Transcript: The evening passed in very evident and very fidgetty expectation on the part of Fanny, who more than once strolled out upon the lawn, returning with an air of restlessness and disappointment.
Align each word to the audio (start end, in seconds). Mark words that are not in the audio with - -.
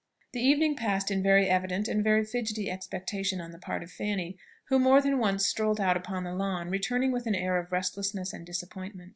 The 0.33 0.39
evening 0.41 0.75
passed 0.75 1.11
in 1.11 1.21
very 1.21 1.47
evident 1.47 1.87
and 1.87 2.03
very 2.03 2.23
fidgetty 2.23 2.71
expectation 2.71 3.39
on 3.39 3.51
the 3.51 3.59
part 3.59 3.83
of 3.83 3.91
Fanny, 3.91 4.35
who 4.69 4.79
more 4.79 4.99
than 4.99 5.19
once 5.19 5.45
strolled 5.45 5.79
out 5.79 5.95
upon 5.95 6.23
the 6.23 6.33
lawn, 6.33 6.71
returning 6.71 7.11
with 7.11 7.27
an 7.27 7.35
air 7.35 7.59
of 7.59 7.71
restlessness 7.71 8.33
and 8.33 8.43
disappointment. 8.43 9.09